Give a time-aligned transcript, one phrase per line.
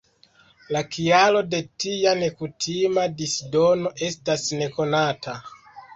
[0.75, 5.37] La kialo de tia nekutima disdono estas nekonata.